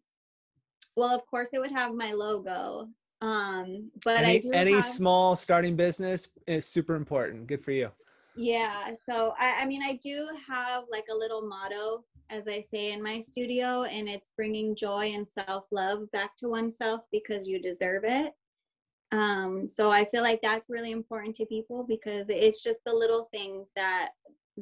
well, 0.96 1.14
of 1.14 1.26
course, 1.26 1.48
it 1.52 1.58
would 1.60 1.70
have 1.72 1.94
my 1.94 2.12
logo. 2.12 2.88
Um, 3.20 3.90
but 4.04 4.16
I 4.16 4.22
any 4.24 4.38
do 4.38 4.50
any 4.52 4.72
have, 4.72 4.84
small 4.84 5.36
starting 5.36 5.76
business 5.76 6.28
is 6.46 6.66
super 6.66 6.94
important. 6.94 7.46
Good 7.46 7.60
for 7.60 7.72
you. 7.72 7.90
yeah. 8.36 8.94
So 8.94 9.34
I, 9.38 9.62
I 9.62 9.64
mean, 9.66 9.82
I 9.82 9.98
do 10.02 10.28
have 10.48 10.84
like 10.90 11.06
a 11.10 11.16
little 11.16 11.42
motto, 11.42 12.04
as 12.30 12.46
I 12.46 12.60
say 12.60 12.92
in 12.92 13.02
my 13.02 13.20
studio, 13.20 13.82
and 13.84 14.08
it's 14.08 14.30
bringing 14.36 14.76
joy 14.76 15.12
and 15.14 15.28
self 15.28 15.64
love 15.72 16.10
back 16.12 16.36
to 16.38 16.48
oneself 16.48 17.00
because 17.10 17.48
you 17.48 17.60
deserve 17.60 18.04
it. 18.04 18.32
Um, 19.10 19.66
so 19.66 19.90
I 19.90 20.04
feel 20.04 20.22
like 20.22 20.40
that's 20.42 20.68
really 20.68 20.92
important 20.92 21.34
to 21.36 21.46
people 21.46 21.84
because 21.88 22.28
it's 22.28 22.62
just 22.62 22.78
the 22.84 22.92
little 22.92 23.26
things 23.32 23.70
that 23.74 24.10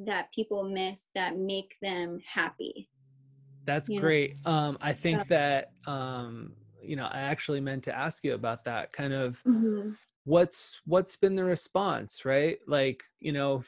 that 0.05 0.31
people 0.33 0.63
miss 0.63 1.09
that 1.15 1.39
make 1.39 1.75
them 1.83 2.21
happy. 2.33 2.89
That's 3.65 3.89
you 3.89 3.97
know? 3.97 4.03
great. 4.03 4.37
Um, 4.45 4.79
I 4.81 4.93
think 4.93 5.19
Yeah. 5.19 5.25
that 5.29 5.91
um, 5.91 6.53
you 6.89 6.97
know, 6.97 7.07
I 7.07 7.21
actually 7.21 7.61
meant 7.61 7.85
to 7.85 7.97
ask 7.97 8.25
you 8.25 8.35
about 8.35 8.65
that. 8.65 8.93
Kind 8.93 9.13
of 9.13 9.43
Mm-hmm. 9.47 9.91
what's 10.25 10.81
what's 10.87 11.17
been 11.17 11.37
the 11.37 11.45
response, 11.45 12.25
right? 12.25 12.59
Like, 12.67 13.05
you 13.21 13.33
know, 13.33 13.63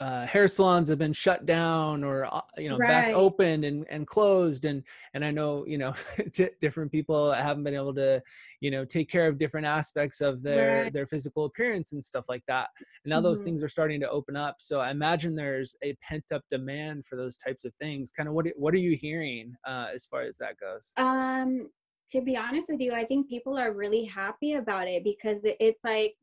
uh, 0.00 0.26
hair 0.26 0.48
salons 0.48 0.88
have 0.88 0.98
been 0.98 1.12
shut 1.12 1.46
down 1.46 2.02
or 2.02 2.24
uh, 2.26 2.40
you 2.58 2.68
know 2.68 2.80
back 2.80 3.06
Right. 3.06 3.14
open 3.14 3.62
and 3.64 3.86
and 3.88 4.06
closed 4.08 4.64
and 4.64 4.82
and 5.14 5.24
I 5.24 5.30
know 5.30 5.64
you 5.66 5.78
know 5.78 5.94
different 6.60 6.90
people 6.90 7.32
haven't 7.32 7.62
been 7.62 7.76
able 7.76 7.94
to 7.94 8.20
you 8.60 8.70
know 8.72 8.84
take 8.84 9.08
care 9.08 9.28
of 9.28 9.38
different 9.38 9.66
aspects 9.66 10.20
of 10.20 10.42
their 10.42 10.84
Right. 10.84 10.90
their 10.90 11.06
physical 11.06 11.44
appearance 11.44 11.92
and 11.92 12.02
stuff 12.04 12.26
like 12.28 12.42
that. 12.48 12.70
And 13.04 13.10
now 13.10 13.20
those 13.20 13.40
Mhm. 13.40 13.42
things 13.42 13.62
are 13.62 13.68
starting 13.68 14.00
to 14.00 14.10
open 14.10 14.36
up. 14.36 14.56
So 14.58 14.80
I 14.80 14.90
imagine 14.90 15.36
there's 15.36 15.76
a 15.84 15.94
pent 16.02 16.24
up 16.32 16.42
demand 16.50 17.06
for 17.06 17.16
those 17.16 17.36
types 17.36 17.64
of 17.64 17.72
things. 17.80 18.10
Kind 18.10 18.28
of 18.28 18.34
what 18.34 18.46
what 18.56 18.74
are 18.74 18.78
you 18.78 18.96
hearing 18.96 19.54
uh, 19.66 19.88
as 19.94 20.04
far 20.06 20.22
as 20.22 20.36
that 20.38 20.58
goes? 20.58 20.96
Um, 20.96 21.70
to 22.10 22.20
be 22.20 22.36
honest 22.36 22.68
with 22.70 22.80
you, 22.80 22.92
I 22.92 23.04
think 23.04 23.28
people 23.28 23.56
are 23.58 23.72
really 23.72 24.04
happy 24.04 24.54
about 24.54 24.88
it 24.88 25.04
because 25.04 25.38
it's 25.42 25.82
like 25.84 26.14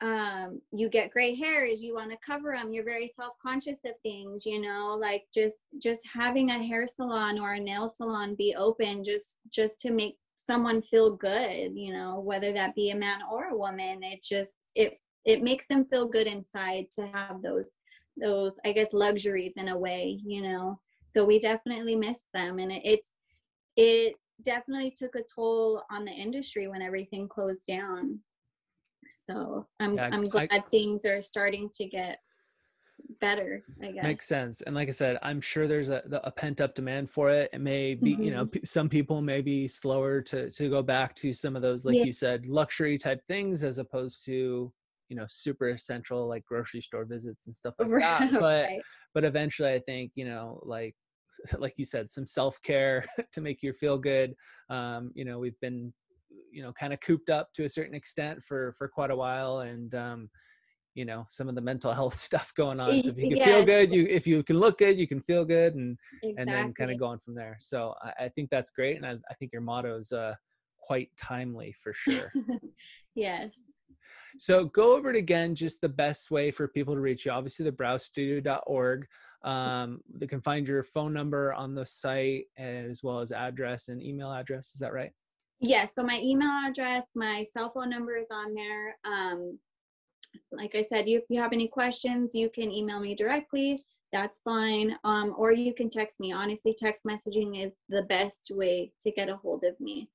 um 0.00 0.60
you 0.72 0.88
get 0.88 1.12
gray 1.12 1.36
hairs 1.36 1.80
you 1.80 1.94
want 1.94 2.10
to 2.10 2.16
cover 2.26 2.52
them 2.52 2.68
you're 2.68 2.84
very 2.84 3.06
self-conscious 3.06 3.78
of 3.84 3.92
things 4.02 4.44
you 4.44 4.60
know 4.60 4.98
like 5.00 5.22
just 5.32 5.66
just 5.80 6.02
having 6.12 6.50
a 6.50 6.62
hair 6.62 6.84
salon 6.84 7.38
or 7.38 7.52
a 7.52 7.60
nail 7.60 7.88
salon 7.88 8.34
be 8.34 8.56
open 8.58 9.04
just 9.04 9.36
just 9.50 9.78
to 9.78 9.92
make 9.92 10.16
someone 10.34 10.82
feel 10.82 11.14
good 11.14 11.70
you 11.76 11.92
know 11.92 12.18
whether 12.18 12.52
that 12.52 12.74
be 12.74 12.90
a 12.90 12.96
man 12.96 13.20
or 13.30 13.50
a 13.50 13.56
woman 13.56 14.02
it 14.02 14.20
just 14.20 14.54
it 14.74 14.98
it 15.24 15.44
makes 15.44 15.68
them 15.68 15.84
feel 15.84 16.06
good 16.06 16.26
inside 16.26 16.86
to 16.90 17.06
have 17.06 17.40
those 17.40 17.70
those 18.20 18.52
i 18.64 18.72
guess 18.72 18.92
luxuries 18.92 19.54
in 19.56 19.68
a 19.68 19.78
way 19.78 20.18
you 20.24 20.42
know. 20.42 20.78
So 21.06 21.24
we 21.24 21.38
definitely 21.38 21.94
miss 21.94 22.24
them 22.34 22.58
and 22.58 22.72
it, 22.72 22.82
it's 22.84 23.12
it 23.76 24.14
definitely 24.42 24.90
took 24.96 25.14
a 25.14 25.22
toll 25.34 25.82
on 25.90 26.04
the 26.04 26.10
industry 26.12 26.66
when 26.68 26.82
everything 26.82 27.28
closed 27.28 27.66
down 27.66 28.18
so 29.20 29.66
i'm 29.80 29.94
Yeah, 29.94 30.10
i'm 30.12 30.20
I- 30.20 30.46
glad 30.46 30.64
things 30.70 31.04
are 31.04 31.22
starting 31.22 31.70
to 31.74 31.86
get 31.86 32.18
better 33.20 33.62
i 33.82 33.90
guess 33.90 34.02
Makes 34.04 34.26
sense. 34.26 34.60
And 34.62 34.74
like 34.74 34.88
I 34.88 34.92
said, 34.92 35.18
I'm 35.22 35.40
sure 35.40 35.66
there's 35.66 35.88
a, 35.88 36.02
a 36.24 36.30
pent 36.30 36.60
up 36.60 36.74
demand 36.74 37.10
for 37.10 37.28
it. 37.28 37.50
It 37.52 37.60
may 37.60 37.94
be, 37.94 38.12
you 38.12 38.30
know, 38.30 38.44
mm-hmm. 38.44 38.60
p- 38.60 38.66
some 38.66 38.88
people 38.88 39.20
may 39.20 39.40
be 39.42 39.66
slower 39.66 40.20
to, 40.22 40.48
to 40.50 40.70
go 40.70 40.80
back 40.82 41.14
to 41.16 41.32
some 41.32 41.56
of 41.56 41.60
those, 41.62 41.84
like 41.84 41.96
Yeah. 41.96 42.04
you 42.04 42.12
said, 42.12 42.46
luxury 42.46 42.96
type 42.96 43.22
things 43.26 43.64
as 43.64 43.78
opposed 43.78 44.24
to, 44.26 44.72
you 45.08 45.16
know, 45.16 45.24
super 45.28 45.70
essential 45.70 46.28
like 46.28 46.44
grocery 46.46 46.80
store 46.80 47.04
visits 47.04 47.46
and 47.46 47.54
stuff 47.54 47.74
like 47.80 47.90
that. 48.00 48.32
But, 48.40 48.64
Right. 48.66 48.82
but 49.12 49.24
eventually 49.24 49.72
I 49.72 49.80
think, 49.80 50.12
you 50.14 50.24
know, 50.24 50.60
like, 50.62 50.94
like 51.58 51.74
you 51.76 51.84
said, 51.84 52.10
some 52.10 52.26
self 52.26 52.60
care 52.62 53.04
to 53.32 53.40
make 53.40 53.62
you 53.62 53.72
feel 53.72 53.98
good. 53.98 54.34
Um, 54.70 55.10
you 55.14 55.24
know, 55.24 55.38
we've 55.38 55.58
been, 55.60 55.92
you 56.50 56.62
know, 56.62 56.72
kind 56.72 56.92
of 56.92 57.00
cooped 57.00 57.30
up 57.30 57.48
to 57.54 57.64
a 57.64 57.68
certain 57.68 57.94
extent 57.94 58.42
for, 58.42 58.74
for 58.78 58.88
quite 58.88 59.10
a 59.10 59.16
while. 59.16 59.60
And, 59.60 59.94
um, 59.94 60.30
you 60.94 61.04
know 61.04 61.24
some 61.28 61.48
of 61.48 61.54
the 61.54 61.60
mental 61.60 61.92
health 62.00 62.14
stuff 62.14 62.52
going 62.54 62.80
on 62.80 63.00
so 63.00 63.10
if 63.10 63.18
you 63.18 63.28
can 63.28 63.44
feel 63.44 63.64
good 63.64 63.92
you 63.92 64.06
if 64.08 64.26
you 64.26 64.42
can 64.42 64.58
look 64.58 64.78
good 64.78 64.96
you 64.96 65.06
can 65.06 65.20
feel 65.20 65.44
good 65.44 65.74
and 65.74 65.98
exactly. 66.22 66.34
and 66.38 66.48
then 66.48 66.72
kind 66.74 66.90
of 66.90 66.98
go 66.98 67.06
on 67.06 67.18
from 67.18 67.34
there 67.34 67.56
so 67.60 67.94
i, 68.02 68.24
I 68.24 68.28
think 68.28 68.50
that's 68.50 68.70
great 68.70 68.96
and 68.96 69.06
I, 69.06 69.16
I 69.30 69.34
think 69.34 69.52
your 69.52 69.62
motto 69.62 69.96
is 69.96 70.12
uh 70.12 70.34
quite 70.78 71.10
timely 71.16 71.74
for 71.82 71.92
sure 71.92 72.32
yes 73.14 73.60
so 74.36 74.66
go 74.66 74.96
over 74.96 75.10
it 75.10 75.16
again 75.16 75.54
just 75.54 75.80
the 75.80 75.88
best 75.88 76.30
way 76.30 76.50
for 76.50 76.68
people 76.68 76.94
to 76.94 77.00
reach 77.00 77.26
you 77.26 77.32
obviously 77.32 77.64
the 77.64 77.72
browstudio.org 77.72 79.06
um, 79.44 80.00
they 80.12 80.26
can 80.26 80.40
find 80.40 80.66
your 80.66 80.82
phone 80.82 81.12
number 81.12 81.52
on 81.54 81.74
the 81.74 81.84
site 81.84 82.46
as 82.58 83.02
well 83.02 83.20
as 83.20 83.32
address 83.32 83.88
and 83.88 84.02
email 84.02 84.32
address 84.32 84.72
is 84.72 84.80
that 84.80 84.92
right 84.92 85.12
yes 85.60 85.94
so 85.94 86.02
my 86.02 86.20
email 86.20 86.50
address 86.66 87.08
my 87.14 87.44
cell 87.52 87.70
phone 87.70 87.90
number 87.90 88.16
is 88.16 88.28
on 88.32 88.54
there 88.54 88.96
um 89.04 89.58
like 90.50 90.74
i 90.74 90.82
said 90.82 91.08
you, 91.08 91.18
if 91.18 91.24
you 91.28 91.40
have 91.40 91.52
any 91.52 91.68
questions 91.68 92.34
you 92.34 92.48
can 92.50 92.70
email 92.70 93.00
me 93.00 93.14
directly 93.14 93.78
that's 94.12 94.40
fine 94.40 94.96
um 95.04 95.34
or 95.36 95.52
you 95.52 95.74
can 95.74 95.88
text 95.88 96.18
me 96.20 96.32
honestly 96.32 96.74
text 96.76 97.04
messaging 97.04 97.62
is 97.62 97.72
the 97.88 98.02
best 98.02 98.50
way 98.54 98.90
to 99.00 99.10
get 99.12 99.28
a 99.28 99.36
hold 99.36 99.62
of 99.64 99.78
me 99.78 100.08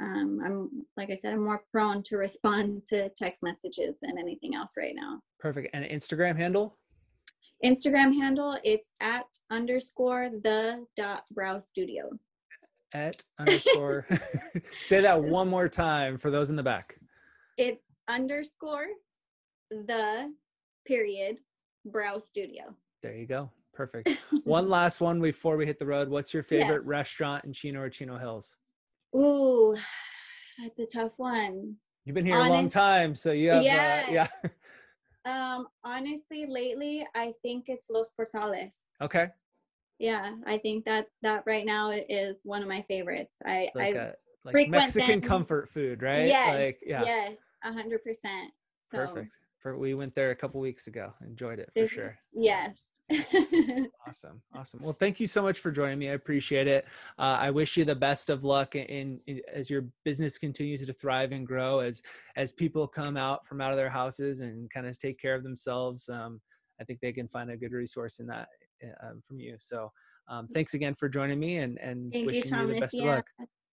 um, 0.00 0.40
I'm 0.44 0.86
like 0.96 1.10
I 1.10 1.14
said, 1.14 1.32
I'm 1.32 1.44
more 1.44 1.62
prone 1.70 2.02
to 2.04 2.16
respond 2.26 2.86
to 2.86 3.08
text 3.10 3.42
messages 3.42 3.98
than 4.02 4.18
anything 4.18 4.54
else 4.54 4.72
right 4.76 4.94
now. 4.94 5.20
Perfect. 5.38 5.68
And 5.72 5.84
Instagram 5.84 6.36
handle? 6.36 6.74
Instagram 7.64 8.12
handle, 8.14 8.58
it's 8.64 8.90
at 9.00 9.24
underscore 9.50 10.30
the 10.30 10.84
dot 10.96 11.22
brow 11.32 11.58
studio. 11.58 12.10
At 12.94 13.22
underscore. 13.38 14.06
Say 14.82 15.00
that 15.00 15.22
one 15.22 15.48
more 15.48 15.68
time 15.68 16.18
for 16.18 16.30
those 16.30 16.50
in 16.50 16.56
the 16.56 16.62
back. 16.62 16.96
It's 17.56 17.90
underscore 18.08 18.86
the 19.70 20.32
period 20.86 21.36
brow 21.86 22.18
studio. 22.18 22.74
There 23.02 23.14
you 23.14 23.26
go. 23.26 23.50
Perfect. 23.72 24.10
one 24.44 24.68
last 24.68 25.00
one 25.00 25.20
before 25.20 25.56
we 25.56 25.64
hit 25.64 25.78
the 25.78 25.86
road. 25.86 26.08
What's 26.08 26.34
your 26.34 26.42
favorite 26.42 26.82
Yes. 26.82 26.88
restaurant 26.88 27.44
in 27.44 27.52
Chino 27.52 27.80
or 27.80 27.88
Chino 27.88 28.18
Hills? 28.18 28.56
Ooh, 29.16 29.76
that's 30.62 30.80
a 30.80 30.86
tough 30.86 31.12
one. 31.18 31.76
You've 32.04 32.14
been 32.14 32.26
here 32.26 32.38
a 32.38 32.48
long 32.48 32.68
time, 32.68 33.14
so 33.14 33.30
you 33.32 33.50
have 33.50 33.62
Yeah. 33.62 34.04
uh, 34.08 34.12
yeah. 34.12 34.28
Um, 35.24 35.68
honestly, 35.84 36.46
lately 36.48 37.06
I 37.14 37.32
think 37.42 37.66
it's 37.68 37.88
Los 37.90 38.08
Portales. 38.18 38.86
okay. 39.00 39.28
Yeah, 39.98 40.34
I 40.46 40.58
think 40.58 40.84
that 40.86 41.08
that 41.22 41.44
right 41.46 41.64
now 41.64 41.90
is 41.90 42.40
one 42.44 42.60
of 42.62 42.68
my 42.68 42.82
favorites. 42.88 43.36
I 43.46 43.68
It's 43.68 43.76
like 43.76 43.94
I 43.94 43.98
a 43.98 44.14
like 44.44 44.68
Mexican 44.68 45.20
them. 45.20 45.28
comfort 45.28 45.68
food, 45.68 46.02
right? 46.02 46.26
Yes, 46.26 46.48
Like 46.48 46.80
yeah. 46.84 47.04
yes, 47.04 47.38
a 47.62 47.72
hundred 47.72 48.02
percent. 48.02 48.50
Perfect. 48.90 49.32
For, 49.62 49.78
we 49.78 49.94
went 49.94 50.14
there 50.16 50.32
a 50.32 50.36
couple 50.36 50.60
weeks 50.60 50.88
ago. 50.88 51.12
Enjoyed 51.24 51.60
it 51.60 51.70
for 51.72 51.86
sure. 51.86 52.16
Yes. 52.34 52.84
Awesome. 54.08 54.42
Awesome. 54.54 54.82
Well, 54.82 54.92
thank 54.92 55.20
you 55.20 55.26
so 55.28 55.42
much 55.42 55.60
for 55.60 55.70
joining 55.70 55.98
me. 55.98 56.10
I 56.10 56.14
appreciate 56.14 56.66
it. 56.66 56.86
Uh, 57.18 57.38
I 57.40 57.50
wish 57.50 57.76
you 57.76 57.84
the 57.84 57.94
best 57.94 58.30
of 58.30 58.42
luck 58.42 58.74
in, 58.74 59.20
in 59.26 59.40
as 59.52 59.70
your 59.70 59.86
business 60.04 60.38
continues 60.38 60.84
to 60.84 60.92
thrive 60.92 61.30
and 61.32 61.46
grow 61.46 61.78
as 61.80 62.02
as 62.36 62.52
people 62.52 62.86
come 62.88 63.16
out 63.16 63.46
from 63.46 63.60
out 63.60 63.70
of 63.70 63.76
their 63.76 63.88
houses 63.88 64.40
and 64.40 64.68
kind 64.70 64.86
of 64.86 64.98
take 64.98 65.20
care 65.20 65.34
of 65.36 65.44
themselves. 65.44 66.08
Um, 66.08 66.40
I 66.80 66.84
think 66.84 66.98
they 67.00 67.12
can 67.12 67.28
find 67.28 67.50
a 67.50 67.56
good 67.56 67.72
resource 67.72 68.18
in 68.18 68.26
that 68.26 68.48
uh, 68.84 69.06
um, 69.06 69.22
from 69.26 69.38
you. 69.38 69.54
So, 69.58 69.90
um, 70.28 70.48
thanks 70.52 70.74
again 70.74 70.94
for 70.96 71.08
joining 71.08 71.38
me 71.38 71.58
and 71.58 71.78
and 71.78 72.12
Thank 72.12 72.24
you, 72.24 72.26
wishing 72.26 72.44
you, 72.44 72.50
Thomas. 72.50 72.74
the 72.74 72.80
best 72.80 72.94
of 72.94 73.04
Yeah. 73.04 73.14
luck. 73.14 73.26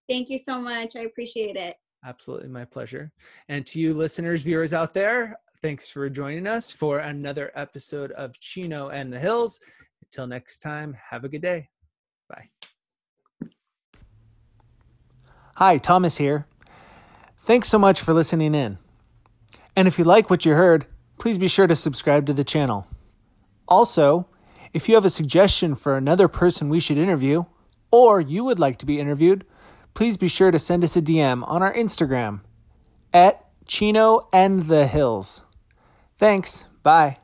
Thank 0.08 0.29
you 0.29 0.38
so 0.38 0.62
much. 0.62 0.96
I 0.96 1.01
appreciate 1.01 1.55
it. 1.55 1.75
Absolutely, 2.05 2.48
my 2.50 2.65
pleasure. 2.65 3.12
And 3.50 3.65
to 3.67 3.79
you 3.79 3.93
listeners, 3.93 4.43
viewers 4.43 4.74
out 4.74 4.93
there, 4.93 5.36
thanks 5.62 5.89
for 5.89 6.10
joining 6.10 6.48
us 6.48 6.72
for 6.72 7.00
another 7.00 7.51
episode 7.56 8.12
of 8.12 8.39
Chino 8.39 8.89
and 8.89 9.12
the 9.12 9.20
Hills. 9.20 9.60
Until 10.04 10.28
next 10.28 10.60
time, 10.60 10.96
have 11.10 11.24
a 11.24 11.30
good 11.30 11.42
day. 11.42 11.70
Bye. 12.30 12.50
Hi, 15.56 15.78
Thomas 15.78 16.18
here. 16.18 16.48
Thanks 17.38 17.68
so 17.68 17.78
much 17.78 18.01
for 18.01 18.13
listening 18.13 18.56
in. 18.56 18.78
And 19.75 19.88
if 19.88 20.00
you 20.00 20.06
like 20.06 20.30
what 20.30 20.46
you 20.46 20.54
heard, 20.54 20.86
please 21.18 21.38
be 21.38 21.48
sure 21.48 21.68
to 21.68 21.75
subscribe 21.75 22.25
to 22.28 22.34
the 22.34 22.44
channel. 22.44 22.88
Also, 23.68 24.28
if 24.74 24.88
you 24.88 24.96
have 24.96 25.06
a 25.06 25.10
suggestion 25.10 25.75
for 25.75 25.98
another 25.98 26.28
person 26.28 26.70
we 26.70 26.80
should 26.80 26.98
interview, 26.98 27.44
or 27.92 28.22
you 28.22 28.44
would 28.44 28.60
like 28.60 28.78
to 28.78 28.86
be 28.86 29.00
interviewed, 29.00 29.46
please 29.94 30.18
be 30.18 30.28
sure 30.28 30.51
to 30.51 30.60
send 30.60 30.84
us 30.84 30.96
a 30.96 31.01
DM 31.01 31.44
on 31.48 31.62
our 31.62 31.74
Instagram 31.74 32.42
at 33.13 33.46
Chino 33.68 34.28
and 34.32 34.63
the 34.63 34.88
Hills. 34.88 35.44
Thanks. 36.19 36.65
Bye. 36.83 37.17